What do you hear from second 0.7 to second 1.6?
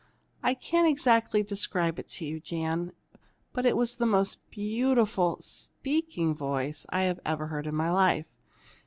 exactly